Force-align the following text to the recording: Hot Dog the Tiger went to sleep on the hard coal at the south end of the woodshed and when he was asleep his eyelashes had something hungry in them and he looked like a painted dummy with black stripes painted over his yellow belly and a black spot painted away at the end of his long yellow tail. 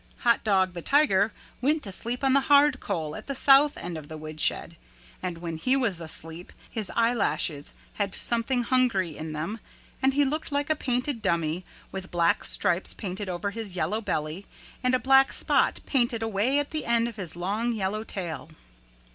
Hot 0.21 0.43
Dog 0.43 0.73
the 0.73 0.81
Tiger 0.81 1.31
went 1.61 1.83
to 1.83 1.91
sleep 1.91 2.23
on 2.23 2.33
the 2.33 2.39
hard 2.49 2.79
coal 2.79 3.15
at 3.15 3.27
the 3.27 3.35
south 3.35 3.77
end 3.77 3.99
of 3.99 4.07
the 4.07 4.17
woodshed 4.17 4.75
and 5.21 5.37
when 5.37 5.57
he 5.57 5.75
was 5.77 6.01
asleep 6.01 6.51
his 6.71 6.89
eyelashes 6.95 7.75
had 8.01 8.15
something 8.15 8.63
hungry 8.63 9.15
in 9.15 9.33
them 9.33 9.59
and 10.01 10.15
he 10.15 10.25
looked 10.25 10.51
like 10.51 10.71
a 10.71 10.75
painted 10.75 11.21
dummy 11.21 11.63
with 11.91 12.09
black 12.09 12.43
stripes 12.45 12.95
painted 12.95 13.29
over 13.29 13.51
his 13.51 13.75
yellow 13.75 14.01
belly 14.01 14.47
and 14.83 14.95
a 14.95 14.99
black 14.99 15.31
spot 15.31 15.81
painted 15.85 16.23
away 16.23 16.57
at 16.57 16.71
the 16.71 16.87
end 16.87 17.07
of 17.07 17.17
his 17.17 17.35
long 17.35 17.71
yellow 17.71 18.03
tail. 18.03 18.49